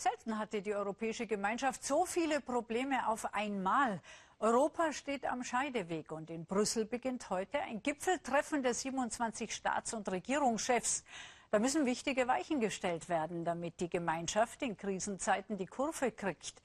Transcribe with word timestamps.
Selten 0.00 0.38
hatte 0.38 0.62
die 0.62 0.76
Europäische 0.76 1.26
Gemeinschaft 1.26 1.84
so 1.84 2.06
viele 2.06 2.40
Probleme 2.40 3.08
auf 3.08 3.34
einmal. 3.34 4.00
Europa 4.38 4.92
steht 4.92 5.26
am 5.26 5.42
Scheideweg 5.42 6.12
und 6.12 6.30
in 6.30 6.44
Brüssel 6.44 6.84
beginnt 6.84 7.30
heute 7.30 7.58
ein 7.62 7.82
Gipfeltreffen 7.82 8.62
der 8.62 8.74
27 8.74 9.52
Staats- 9.52 9.94
und 9.94 10.08
Regierungschefs. 10.08 11.02
Da 11.50 11.58
müssen 11.58 11.84
wichtige 11.84 12.28
Weichen 12.28 12.60
gestellt 12.60 13.08
werden, 13.08 13.44
damit 13.44 13.80
die 13.80 13.90
Gemeinschaft 13.90 14.62
in 14.62 14.76
Krisenzeiten 14.76 15.58
die 15.58 15.66
Kurve 15.66 16.12
kriegt. 16.12 16.62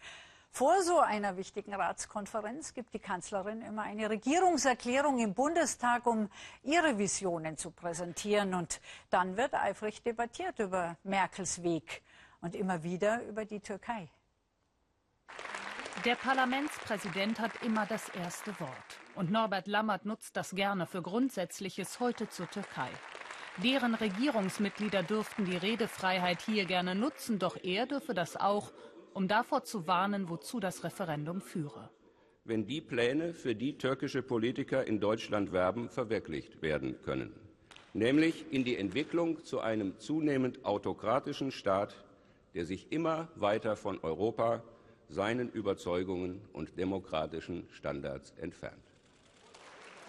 Vor 0.51 0.83
so 0.83 0.99
einer 0.99 1.35
wichtigen 1.35 1.73
Ratskonferenz 1.73 2.75
gibt 2.75 2.93
die 2.93 2.99
Kanzlerin 2.99 3.63
immer 3.63 3.81
eine 3.81 4.11
Regierungserklärung 4.11 5.17
im 5.17 5.33
Bundestag, 5.33 6.05
um 6.05 6.29
ihre 6.61 6.99
Visionen 6.99 7.57
zu 7.57 7.71
präsentieren. 7.71 8.53
Und 8.53 8.79
dann 9.09 9.37
wird 9.37 9.55
eifrig 9.55 10.03
debattiert 10.03 10.59
über 10.59 10.97
Merkels 11.03 11.63
Weg 11.63 12.03
und 12.43 12.55
immer 12.55 12.83
wieder 12.83 13.25
über 13.25 13.45
die 13.45 13.61
Türkei. 13.61 14.09
Der 16.05 16.15
Parlamentspräsident 16.15 17.39
hat 17.39 17.51
immer 17.63 17.85
das 17.85 18.09
erste 18.09 18.51
Wort. 18.59 18.99
Und 19.15 19.31
Norbert 19.31 19.67
Lammert 19.67 20.05
nutzt 20.05 20.35
das 20.35 20.53
gerne 20.53 20.85
für 20.85 21.01
Grundsätzliches 21.01 22.01
heute 22.01 22.27
zur 22.27 22.49
Türkei. 22.49 22.89
Deren 23.63 23.95
Regierungsmitglieder 23.95 25.03
dürften 25.03 25.45
die 25.45 25.55
Redefreiheit 25.55 26.41
hier 26.41 26.65
gerne 26.65 26.95
nutzen, 26.95 27.39
doch 27.39 27.55
er 27.63 27.85
dürfe 27.85 28.13
das 28.13 28.35
auch, 28.35 28.73
um 29.13 29.27
davor 29.27 29.63
zu 29.63 29.87
warnen, 29.87 30.27
wozu 30.27 30.59
das 30.59 30.83
Referendum 30.83 31.39
führe. 31.39 31.89
Wenn 32.43 32.65
die 32.65 32.81
Pläne, 32.81 33.33
für 33.33 33.55
die 33.55 33.77
türkische 33.77 34.21
Politiker 34.21 34.85
in 34.85 34.99
Deutschland 34.99 35.53
werben, 35.53 35.87
verwirklicht 35.87 36.61
werden 36.61 36.99
können, 37.03 37.31
nämlich 37.93 38.51
in 38.51 38.65
die 38.65 38.75
Entwicklung 38.75 39.45
zu 39.45 39.61
einem 39.61 39.97
zunehmend 39.99 40.65
autokratischen 40.65 41.51
Staat, 41.51 41.95
der 42.53 42.65
sich 42.65 42.91
immer 42.91 43.29
weiter 43.35 43.75
von 43.75 43.99
Europa, 44.03 44.63
seinen 45.09 45.49
Überzeugungen 45.49 46.41
und 46.53 46.77
demokratischen 46.77 47.67
Standards 47.71 48.33
entfernt. 48.37 48.83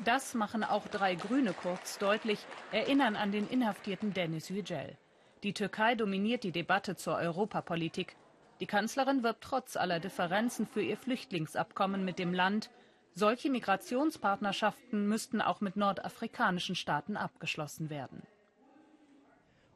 Das 0.04 0.34
machen 0.34 0.64
auch 0.64 0.88
drei 0.88 1.14
Grüne 1.14 1.52
kurz 1.52 1.98
deutlich, 1.98 2.40
erinnern 2.72 3.14
an 3.16 3.30
den 3.30 3.48
inhaftierten 3.48 4.12
Dennis 4.12 4.48
Yücel. 4.48 4.96
Die 5.44 5.52
Türkei 5.52 5.94
dominiert 5.94 6.42
die 6.42 6.52
Debatte 6.52 6.96
zur 6.96 7.16
Europapolitik. 7.16 8.16
Die 8.60 8.66
Kanzlerin 8.66 9.22
wirbt 9.22 9.44
trotz 9.44 9.76
aller 9.76 10.00
Differenzen 10.00 10.66
für 10.66 10.82
ihr 10.82 10.96
Flüchtlingsabkommen 10.96 12.04
mit 12.04 12.18
dem 12.18 12.32
Land. 12.32 12.70
Solche 13.14 13.50
Migrationspartnerschaften 13.50 15.06
müssten 15.06 15.40
auch 15.40 15.60
mit 15.60 15.76
nordafrikanischen 15.76 16.74
Staaten 16.74 17.16
abgeschlossen 17.16 17.90
werden. 17.90 18.22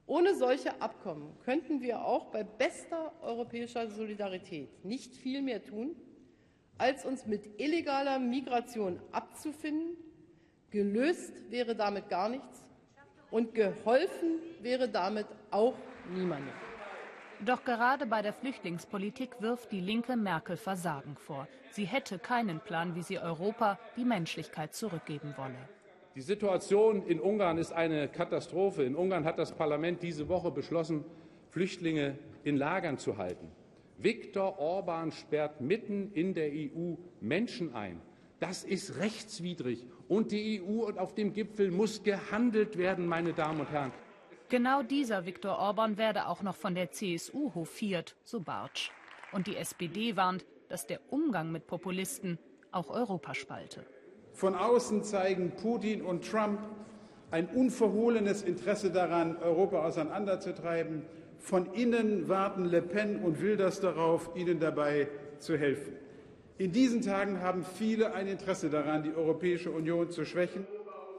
Ohne 0.09 0.35
solche 0.35 0.81
Abkommen 0.81 1.39
könnten 1.45 1.83
wir 1.83 2.01
auch 2.01 2.33
bei 2.33 2.43
bester 2.43 3.13
europäischer 3.21 3.91
Solidarität 3.91 4.83
nicht 4.83 5.15
viel 5.15 5.43
mehr 5.43 5.63
tun, 5.63 5.95
als 6.79 7.05
uns 7.05 7.27
mit 7.27 7.61
illegaler 7.61 8.19
Migration 8.19 9.03
abzufinden. 9.13 9.99
Gelöst 10.71 11.51
wäre 11.51 11.77
damit 11.77 12.09
gar 12.09 12.31
nichts 12.31 12.67
und 13.31 13.55
geholfen 13.55 14.41
wäre 14.63 14.89
damit 14.89 15.27
auch 15.51 15.75
niemandem. 16.11 16.55
Doch 17.41 17.63
gerade 17.65 18.07
bei 18.07 18.23
der 18.23 18.33
Flüchtlingspolitik 18.33 19.43
wirft 19.43 19.71
die 19.73 19.81
Linke 19.81 20.17
Merkel 20.17 20.57
Versagen 20.57 21.17
vor. 21.17 21.47
Sie 21.71 21.85
hätte 21.85 22.19
keinen 22.19 22.61
Plan, 22.61 22.95
wie 22.95 23.03
sie 23.03 23.19
Europa 23.19 23.79
die 23.99 24.07
Menschlichkeit 24.07 24.75
zurückgeben 24.75 25.35
wolle. 25.37 25.69
Die 26.15 26.21
Situation 26.21 27.07
in 27.07 27.21
Ungarn 27.21 27.59
ist 27.59 27.73
eine 27.73 28.09
Katastrophe. 28.09 28.83
In 28.83 28.97
Ungarn 28.97 29.25
hat 29.25 29.39
das 29.39 29.53
Parlament 29.53 30.03
diese 30.03 30.29
Woche 30.29 30.51
beschlossen, 30.51 31.05
Flüchtlinge 31.51 32.19
in 32.45 32.57
Lagern 32.57 32.99
zu 32.99 33.19
halten. 33.19 33.51
Viktor 33.99 34.59
Orban 34.59 35.13
sperrt 35.13 35.61
mitten 35.61 36.13
in 36.13 36.35
der 36.35 36.51
EU 36.51 36.95
Menschen 37.21 37.75
ein. 37.75 38.01
Das 38.41 38.63
ist 38.63 38.99
rechtswidrig. 38.99 39.87
Und 40.07 40.31
die 40.31 40.63
EU 40.63 40.85
und 40.87 40.99
auf 40.99 41.15
dem 41.15 41.33
Gipfel 41.33 41.71
muss 41.71 42.03
gehandelt 42.03 42.79
werden, 42.79 43.07
meine 43.07 43.33
Damen 43.33 43.61
und 43.61 43.71
Herren. 43.71 43.93
Genau 44.49 44.83
dieser 44.83 45.27
Viktor 45.27 45.59
Orban 45.59 45.99
werde 45.99 46.27
auch 46.29 46.43
noch 46.43 46.55
von 46.55 46.75
der 46.75 46.91
CSU 46.91 47.55
hofiert, 47.55 48.17
so 48.25 48.41
Bartsch. 48.41 48.91
Und 49.33 49.47
die 49.47 49.57
SPD 49.57 50.17
warnt, 50.17 50.47
dass 50.69 50.87
der 50.87 51.01
Umgang 51.11 51.53
mit 51.53 51.67
Populisten 51.67 52.39
auch 52.71 52.89
Europa 52.89 53.35
spalte. 53.35 53.85
Von 54.39 54.55
außen 54.55 55.03
zeigen 55.03 55.51
Putin 55.51 56.01
und 56.01 56.25
Trump 56.25 56.61
ein 57.33 57.49
unverhohlenes 57.49 58.43
Interesse 58.43 58.93
daran, 58.93 59.37
Europa 59.39 59.85
auseinanderzutreiben. 59.85 61.03
Von 61.41 61.73
innen 61.73 62.29
warten 62.29 62.65
Le 62.67 62.81
Pen 62.81 63.21
und 63.25 63.41
Wilders 63.41 63.81
darauf, 63.81 64.31
ihnen 64.37 64.61
dabei 64.61 65.09
zu 65.41 65.59
helfen. 65.59 65.93
In 66.57 66.71
diesen 66.71 67.03
Tagen 67.03 67.41
haben 67.41 67.65
viele 67.65 68.15
ein 68.15 68.29
Interesse 68.29 68.71
daran, 68.71 69.03
die 69.03 69.13
Europäische 69.13 69.73
Union 69.73 70.09
zu 70.09 70.25
schwächen. 70.25 70.69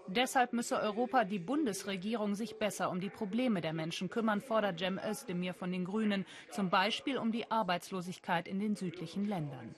Deshalb 0.07 0.53
müsse 0.53 0.79
Europa 0.79 1.25
die 1.25 1.39
Bundesregierung 1.39 2.35
sich 2.35 2.55
besser 2.55 2.89
um 2.89 3.01
die 3.01 3.09
Probleme 3.09 3.59
der 3.59 3.73
Menschen 3.73 4.09
kümmern, 4.09 4.39
fordert 4.39 4.79
Cem 4.79 4.97
Özdemir 4.97 5.53
von 5.53 5.73
den 5.73 5.83
Grünen, 5.83 6.25
zum 6.51 6.69
Beispiel 6.69 7.17
um 7.17 7.33
die 7.33 7.51
Arbeitslosigkeit 7.51 8.47
in 8.47 8.61
den 8.61 8.77
südlichen 8.77 9.27
Ländern. 9.27 9.75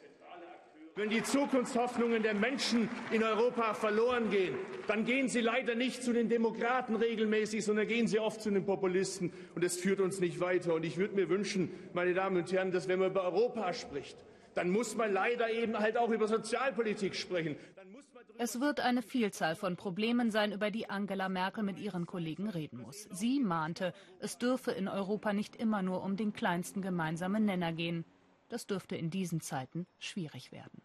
Wenn 1.02 1.10
die 1.10 1.24
Zukunftshoffnungen 1.24 2.22
der 2.22 2.36
Menschen 2.36 2.88
in 3.10 3.24
Europa 3.24 3.74
verloren 3.74 4.30
gehen, 4.30 4.54
dann 4.86 5.04
gehen 5.04 5.30
sie 5.30 5.42
leider 5.42 5.74
nicht 5.74 6.04
zu 6.04 6.14
den 6.14 6.30
Demokraten 6.30 6.96
regelmäßig, 6.96 7.66
sondern 7.66 7.88
gehen 7.88 8.06
sie 8.06 8.20
oft 8.20 8.40
zu 8.40 8.52
den 8.52 8.68
Populisten. 8.68 9.34
Und 9.56 9.64
es 9.64 9.78
führt 9.78 10.00
uns 10.00 10.20
nicht 10.20 10.40
weiter. 10.40 10.76
Und 10.76 10.86
ich 10.86 10.98
würde 10.98 11.16
mir 11.16 11.28
wünschen, 11.28 11.72
meine 11.94 12.14
Damen 12.14 12.38
und 12.38 12.52
Herren, 12.52 12.70
dass 12.70 12.88
wenn 12.88 13.00
man 13.00 13.10
über 13.10 13.24
Europa 13.24 13.74
spricht, 13.74 14.16
dann 14.54 14.70
muss 14.70 14.96
man 14.96 15.12
leider 15.12 15.50
eben 15.50 15.80
halt 15.80 15.98
auch 15.98 16.12
über 16.12 16.28
Sozialpolitik 16.28 17.16
sprechen. 17.16 17.56
es 18.38 18.60
wird 18.60 18.80
eine 18.80 19.02
Vielzahl 19.02 19.56
von 19.56 19.78
Problemen 19.78 20.30
sein, 20.30 20.52
über 20.52 20.70
die 20.70 20.88
Angela 20.88 21.30
Merkel 21.30 21.64
mit 21.64 21.80
ihren 21.80 22.06
Kollegen 22.06 22.48
reden 22.48 22.80
muss. 22.80 23.08
Sie 23.10 23.40
mahnte, 23.40 23.96
es 24.20 24.38
dürfe 24.38 24.70
in 24.70 24.88
Europa 24.88 25.34
nicht 25.34 25.56
immer 25.56 25.82
nur 25.82 26.04
um 26.04 26.16
den 26.16 26.32
kleinsten 26.32 26.84
gemeinsamen 26.84 27.44
Nenner 27.44 27.74
gehen. 27.74 28.06
Das 28.50 28.68
dürfte 28.68 28.96
in 28.96 29.10
diesen 29.10 29.42
Zeiten 29.42 29.88
schwierig 29.98 30.52
werden. 30.52 30.84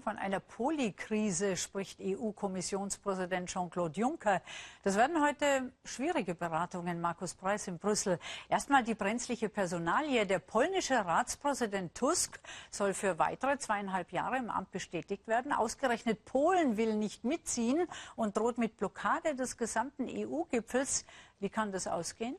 Von 0.00 0.16
einer 0.16 0.40
Polykrise 0.40 1.54
spricht 1.54 2.00
EU-Kommissionspräsident 2.00 3.50
Jean-Claude 3.50 4.00
Juncker. 4.00 4.40
Das 4.82 4.96
werden 4.96 5.22
heute 5.22 5.70
schwierige 5.84 6.34
Beratungen, 6.34 6.98
Markus 7.02 7.34
Preis 7.34 7.68
in 7.68 7.78
Brüssel. 7.78 8.18
Erstmal 8.48 8.84
die 8.84 8.94
brenzliche 8.94 9.50
Personalie. 9.50 10.24
Der 10.24 10.38
polnische 10.38 10.94
Ratspräsident 10.94 11.94
Tusk 11.94 12.40
soll 12.70 12.94
für 12.94 13.18
weitere 13.18 13.58
zweieinhalb 13.58 14.12
Jahre 14.12 14.38
im 14.38 14.48
Amt 14.48 14.70
bestätigt 14.70 15.28
werden. 15.28 15.52
Ausgerechnet 15.52 16.24
Polen 16.24 16.78
will 16.78 16.96
nicht 16.96 17.24
mitziehen 17.24 17.86
und 18.16 18.38
droht 18.38 18.56
mit 18.56 18.78
Blockade 18.78 19.34
des 19.34 19.58
gesamten 19.58 20.08
EU-Gipfels. 20.08 21.04
Wie 21.38 21.50
kann 21.50 21.70
das 21.70 21.86
ausgehen? 21.86 22.36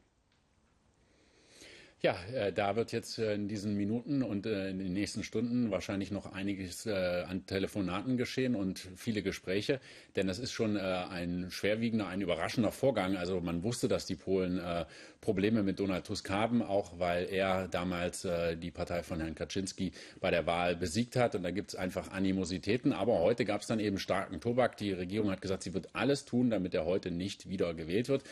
Ja, 2.05 2.17
äh, 2.33 2.51
da 2.51 2.75
wird 2.75 2.91
jetzt 2.91 3.17
äh, 3.17 3.33
in 3.33 3.47
diesen 3.47 3.77
Minuten 3.77 4.23
und 4.23 4.45
äh, 4.45 4.69
in 4.69 4.77
den 4.77 4.91
nächsten 4.91 5.23
Stunden 5.23 5.71
wahrscheinlich 5.71 6.11
noch 6.11 6.33
einiges 6.33 6.85
äh, 6.85 6.91
an 7.25 7.45
Telefonaten 7.45 8.17
geschehen 8.17 8.55
und 8.55 8.89
viele 8.97 9.21
Gespräche, 9.21 9.79
denn 10.17 10.27
das 10.27 10.37
ist 10.37 10.51
schon 10.51 10.75
äh, 10.75 10.81
ein 10.81 11.49
schwerwiegender, 11.49 12.07
ein 12.07 12.19
überraschender 12.19 12.73
Vorgang. 12.73 13.15
Also 13.15 13.39
man 13.39 13.63
wusste, 13.63 13.87
dass 13.87 14.05
die 14.05 14.17
Polen 14.17 14.59
äh, 14.59 14.83
Probleme 15.21 15.63
mit 15.63 15.79
Donald 15.79 16.05
Tusk 16.05 16.29
haben, 16.29 16.61
auch 16.61 16.99
weil 16.99 17.29
er 17.31 17.69
damals 17.69 18.27
die 18.61 18.71
Partei 18.71 19.01
von 19.03 19.21
Herrn 19.21 19.35
Kaczynski 19.35 19.93
bei 20.19 20.29
der 20.29 20.45
Wahl 20.45 20.75
besiegt 20.75 21.15
hat 21.15 21.35
und 21.35 21.43
da 21.43 21.51
gibt 21.51 21.69
es 21.69 21.75
einfach 21.77 22.11
Animositäten. 22.11 22.91
Aber 22.91 23.19
heute 23.19 23.45
gab 23.45 23.61
es 23.61 23.67
dann 23.67 23.79
eben 23.79 23.99
starken 23.99 24.41
Tobak. 24.41 24.75
Die 24.75 24.91
Regierung 24.91 25.31
hat 25.31 25.41
gesagt, 25.41 25.63
sie 25.63 25.73
wird 25.73 25.95
alles 25.95 26.25
tun, 26.25 26.49
damit 26.49 26.73
er 26.73 26.83
heute 26.83 27.09
nicht 27.09 27.47
wieder 27.47 27.73
gewählt 27.73 28.09
wird. 28.09 28.25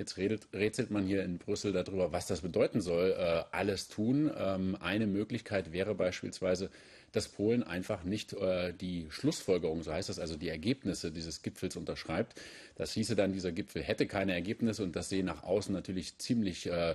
Jetzt 0.00 0.16
redet, 0.16 0.48
rätselt 0.54 0.90
man 0.90 1.04
hier 1.04 1.22
in 1.22 1.36
Brüssel 1.36 1.74
darüber, 1.74 2.10
was 2.10 2.26
das 2.26 2.40
bedeuten 2.40 2.80
soll, 2.80 3.10
äh, 3.10 3.44
alles 3.54 3.88
tun. 3.88 4.30
Ähm, 4.34 4.74
eine 4.80 5.06
Möglichkeit 5.06 5.72
wäre 5.72 5.94
beispielsweise, 5.94 6.70
dass 7.12 7.28
Polen 7.28 7.62
einfach 7.62 8.02
nicht 8.02 8.32
äh, 8.32 8.72
die 8.72 9.08
Schlussfolgerung, 9.10 9.82
so 9.82 9.92
heißt 9.92 10.08
das, 10.08 10.18
also 10.18 10.36
die 10.36 10.48
Ergebnisse 10.48 11.12
dieses 11.12 11.42
Gipfels 11.42 11.76
unterschreibt. 11.76 12.40
Das 12.76 12.94
hieße 12.94 13.14
dann, 13.14 13.34
dieser 13.34 13.52
Gipfel 13.52 13.82
hätte 13.82 14.06
keine 14.06 14.32
Ergebnisse 14.32 14.84
und 14.84 14.96
das 14.96 15.10
sehe 15.10 15.22
nach 15.22 15.42
außen 15.42 15.74
natürlich 15.74 16.16
ziemlich 16.16 16.66
äh, 16.66 16.94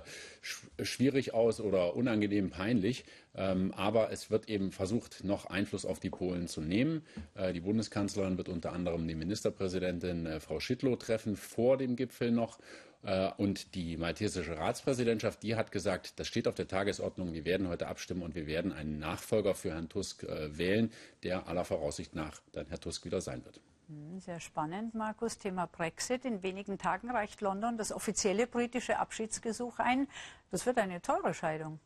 schwierig 0.82 1.32
aus 1.32 1.60
oder 1.60 1.94
unangenehm 1.94 2.50
peinlich. 2.50 3.04
Ähm, 3.36 3.72
aber 3.74 4.10
es 4.10 4.30
wird 4.30 4.48
eben 4.48 4.72
versucht, 4.72 5.22
noch 5.22 5.46
Einfluss 5.46 5.84
auf 5.84 6.00
die 6.00 6.10
Polen 6.10 6.48
zu 6.48 6.62
nehmen. 6.62 7.04
Äh, 7.34 7.52
die 7.52 7.60
Bundeskanzlerin 7.60 8.38
wird 8.38 8.48
unter 8.48 8.72
anderem 8.72 9.06
die 9.06 9.14
Ministerpräsidentin 9.14 10.26
äh, 10.26 10.40
Frau 10.40 10.58
Schittlow 10.58 10.96
treffen, 10.96 11.36
vor 11.36 11.76
dem 11.76 11.96
Gipfel 11.96 12.32
noch. 12.32 12.58
Äh, 13.02 13.30
und 13.36 13.74
die 13.74 13.96
maltesische 13.96 14.56
Ratspräsidentschaft, 14.56 15.42
die 15.42 15.54
hat 15.54 15.70
gesagt, 15.70 16.18
das 16.18 16.26
steht 16.26 16.48
auf 16.48 16.54
der 16.54 16.66
Tagesordnung, 16.66 17.34
wir 17.34 17.44
werden 17.44 17.68
heute 17.68 17.86
abstimmen 17.88 18.22
und 18.22 18.34
wir 18.34 18.46
werden 18.46 18.72
einen 18.72 18.98
Nachfolger 18.98 19.54
für 19.54 19.70
Herrn 19.70 19.88
Tusk 19.88 20.24
äh, 20.24 20.56
wählen, 20.56 20.90
der 21.22 21.46
aller 21.46 21.64
Voraussicht 21.64 22.14
nach 22.14 22.40
dann 22.52 22.66
Herr 22.68 22.80
Tusk 22.80 23.04
wieder 23.04 23.20
sein 23.20 23.44
wird. 23.44 23.60
Hm, 23.88 24.18
sehr 24.18 24.40
spannend, 24.40 24.94
Markus. 24.94 25.38
Thema 25.38 25.66
Brexit. 25.66 26.24
In 26.24 26.42
wenigen 26.42 26.78
Tagen 26.78 27.10
reicht 27.10 27.40
London 27.40 27.76
das 27.76 27.92
offizielle 27.92 28.46
britische 28.46 28.98
Abschiedsgesuch 28.98 29.78
ein. 29.78 30.08
Das 30.50 30.66
wird 30.66 30.78
eine 30.78 31.00
teure 31.00 31.34
Scheidung. 31.34 31.78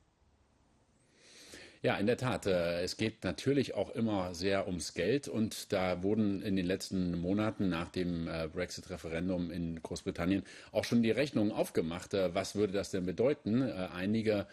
Ja, 1.83 1.97
in 1.97 2.07
der 2.07 2.19
Tat. 2.19 2.45
Äh, 2.45 2.83
es 2.83 2.99
geht 2.99 3.25
natürlich 3.25 3.75
auch 3.75 3.89
immer 3.91 4.35
sehr 4.35 4.67
ums 4.67 4.93
Geld 4.93 5.29
und 5.29 5.73
da 5.73 6.03
wurden 6.03 6.43
in 6.43 6.55
den 6.55 6.67
letzten 6.67 7.19
Monaten 7.19 7.71
nach 7.71 7.89
dem 7.89 8.29
äh, 8.29 8.49
Brexit-Referendum 8.53 9.51
in 9.51 9.83
Großbritannien 9.83 10.43
auch 10.73 10.85
schon 10.85 11.03
die 11.03 11.11
Rechnungen 11.11 11.53
aufgemacht. 11.53 12.13
Äh, 12.13 12.35
was 12.35 12.55
würde 12.55 12.75
das 12.75 12.91
denn 12.91 13.07
bedeuten? 13.07 13.63
Einige 13.63 14.47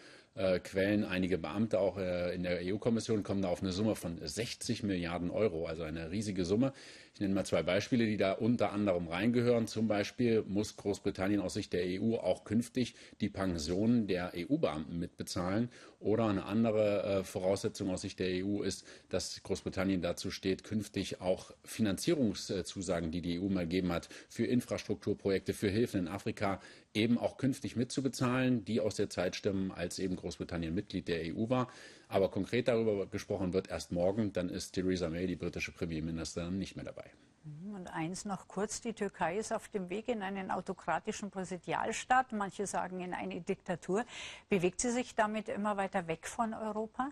Quellen, 0.62 1.04
einige 1.04 1.36
Beamte 1.36 1.80
auch 1.80 1.96
in 1.98 2.44
der 2.44 2.60
EU-Kommission 2.62 3.22
kommen 3.22 3.42
da 3.42 3.48
auf 3.48 3.62
eine 3.62 3.72
Summe 3.72 3.96
von 3.96 4.18
60 4.22 4.84
Milliarden 4.84 5.30
Euro, 5.30 5.66
also 5.66 5.82
eine 5.82 6.10
riesige 6.10 6.44
Summe. 6.44 6.72
Ich 7.18 7.20
nenne 7.20 7.34
mal 7.34 7.44
zwei 7.44 7.64
Beispiele, 7.64 8.06
die 8.06 8.16
da 8.16 8.30
unter 8.30 8.70
anderem 8.70 9.08
reingehören. 9.08 9.66
Zum 9.66 9.88
Beispiel 9.88 10.44
muss 10.46 10.76
Großbritannien 10.76 11.40
aus 11.40 11.54
Sicht 11.54 11.72
der 11.72 11.82
EU 11.84 12.14
auch 12.14 12.44
künftig 12.44 12.94
die 13.20 13.28
Pensionen 13.28 14.06
der 14.06 14.34
EU-Beamten 14.36 15.00
mitbezahlen. 15.00 15.68
Oder 15.98 16.26
eine 16.26 16.44
andere 16.44 17.02
äh, 17.02 17.24
Voraussetzung 17.24 17.90
aus 17.90 18.02
Sicht 18.02 18.20
der 18.20 18.44
EU 18.44 18.62
ist, 18.62 18.86
dass 19.08 19.42
Großbritannien 19.42 20.00
dazu 20.00 20.30
steht, 20.30 20.62
künftig 20.62 21.20
auch 21.20 21.50
Finanzierungszusagen, 21.64 23.10
die 23.10 23.20
die 23.20 23.40
EU 23.40 23.48
mal 23.48 23.64
gegeben 23.64 23.90
hat, 23.90 24.08
für 24.28 24.46
Infrastrukturprojekte, 24.46 25.54
für 25.54 25.70
Hilfen 25.70 26.02
in 26.02 26.06
Afrika, 26.08 26.60
eben 26.94 27.18
auch 27.18 27.36
künftig 27.36 27.74
mitzubezahlen, 27.74 28.64
die 28.64 28.80
aus 28.80 28.94
der 28.94 29.10
Zeit 29.10 29.34
stimmen, 29.34 29.72
als 29.72 29.98
eben 29.98 30.14
Großbritannien 30.14 30.27
Mitglied 30.70 31.08
der 31.08 31.34
EU 31.34 31.48
war. 31.48 31.68
Aber 32.08 32.30
konkret 32.30 32.68
darüber 32.68 33.06
gesprochen 33.06 33.52
wird 33.52 33.68
erst 33.68 33.92
morgen. 33.92 34.32
Dann 34.32 34.48
ist 34.48 34.72
Theresa 34.72 35.08
May, 35.08 35.26
die 35.26 35.36
britische 35.36 35.72
Premierministerin, 35.72 36.58
nicht 36.58 36.76
mehr 36.76 36.84
dabei. 36.84 37.10
Mhm, 37.44 37.74
und 37.74 37.86
eins 37.88 38.24
noch 38.24 38.48
kurz, 38.48 38.80
die 38.80 38.92
Türkei 38.92 39.38
ist 39.38 39.52
auf 39.52 39.68
dem 39.68 39.90
Weg 39.90 40.08
in 40.08 40.22
einen 40.22 40.50
autokratischen 40.50 41.30
Präsidialstaat, 41.30 42.32
manche 42.32 42.66
sagen 42.66 43.00
in 43.00 43.14
eine 43.14 43.40
Diktatur. 43.40 44.04
Bewegt 44.48 44.80
sie 44.80 44.90
sich 44.90 45.14
damit 45.14 45.48
immer 45.48 45.76
weiter 45.76 46.06
weg 46.06 46.26
von 46.26 46.54
Europa? 46.54 47.10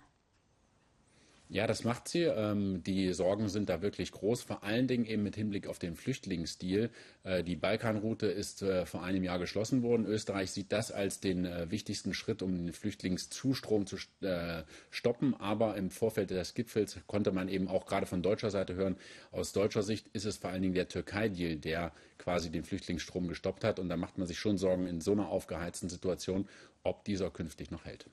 Ja, 1.49 1.69
das 1.69 1.85
macht 1.85 2.09
sie. 2.09 2.23
Ähm, 2.23 2.83
die 2.83 3.13
Sorgen 3.13 3.49
sind 3.49 3.69
da 3.69 3.81
wirklich 3.81 4.11
groß, 4.11 4.43
vor 4.43 4.65
allen 4.65 4.89
Dingen 4.89 5.05
eben 5.05 5.23
mit 5.23 5.37
Hinblick 5.37 5.69
auf 5.69 5.79
den 5.79 5.95
Flüchtlingsdeal. 5.95 6.91
Äh, 7.23 7.45
die 7.45 7.55
Balkanroute 7.55 8.27
ist 8.27 8.63
äh, 8.63 8.85
vor 8.85 9.05
einem 9.05 9.23
Jahr 9.23 9.39
geschlossen 9.39 9.83
worden. 9.85 10.07
Österreich 10.07 10.51
sieht 10.51 10.73
das 10.73 10.91
als 10.91 11.21
den 11.21 11.45
äh, 11.45 11.71
wichtigsten 11.71 12.15
Schritt, 12.15 12.43
um 12.43 12.57
den 12.57 12.73
Flüchtlingszustrom 12.73 13.87
zu 13.87 13.97
äh, 14.23 14.65
stoppen. 14.91 15.35
Aber 15.35 15.77
im 15.77 15.91
Vorfeld 15.91 16.31
des 16.31 16.55
Gipfels 16.55 16.99
konnte 17.07 17.31
man 17.31 17.49
eben 17.49 17.69
auch 17.69 17.87
gerade 17.87 18.07
von 18.07 18.23
deutscher 18.23 18.51
Seite 18.51 18.75
hören, 18.75 18.97
aus 19.31 19.53
deutscher 19.53 19.85
Sicht 19.85 20.09
ist 20.15 20.25
es 20.25 20.39
vor 20.39 20.51
allen 20.51 20.63
Dingen 20.63 20.75
der 20.75 20.89
Türkei-Deal, 20.89 21.57
der 21.57 21.93
quasi 22.19 22.51
den 22.51 22.65
Flüchtlingsstrom 22.65 23.29
gestoppt 23.29 23.63
hat. 23.63 23.79
Und 23.79 23.89
da 23.89 23.97
macht 23.97 24.19
man 24.19 24.27
sich 24.27 24.41
schon 24.41 24.59
Sorgen 24.59 24.89
in 24.89 25.01
so 25.01 25.13
einer 25.13 25.29
aufgeheizten 25.29 25.89
Situation, 25.89 26.49
ob 26.83 27.05
dieser 27.05 27.31
künftig 27.31 27.71
noch 27.71 27.85
hält. 27.85 28.07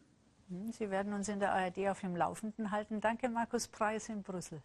Hm, 0.49 0.71
Sie 0.71 0.89
werden 0.89 1.13
uns 1.13 1.29
in 1.29 1.39
der 1.39 1.53
ARD 1.53 1.89
auf 1.89 2.01
dem 2.01 2.15
Laufenden 2.15 2.71
halten. 2.71 3.01
Danke, 3.01 3.29
Markus 3.29 3.67
Preis 3.67 4.09
in 4.09 4.23
Brüssel. 4.23 4.61